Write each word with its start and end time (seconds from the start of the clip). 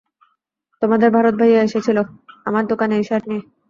তোমাদের 0.81 1.09
ভারত 1.15 1.33
ভাইয়া 1.39 1.59
এসেছিলো 1.63 2.01
আমার 2.45 2.63
দোকানে 2.71 2.93
এই 2.99 3.05
শার্ট 3.09 3.25
নিয়ে! 3.29 3.43